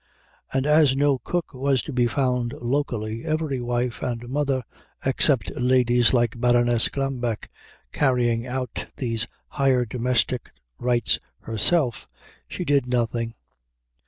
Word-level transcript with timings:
And 0.51 0.65
as 0.65 0.95
no 0.95 1.19
cook 1.19 1.53
was 1.53 1.83
to 1.83 1.93
be 1.93 2.07
found 2.07 2.53
locally, 2.53 3.23
every 3.23 3.61
wife 3.61 4.01
and 4.01 4.27
mother 4.27 4.63
except 5.05 5.51
ladies 5.55 6.11
like 6.11 6.41
Baroness 6.41 6.89
Glambeck 6.89 7.51
carrying 7.91 8.47
out 8.47 8.87
these 8.97 9.27
higher 9.49 9.85
domestic 9.85 10.49
rites 10.79 11.19
herself, 11.41 12.09
she 12.47 12.65
did 12.65 12.87
nothing. 12.87 13.35